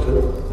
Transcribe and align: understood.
understood. 0.00 0.51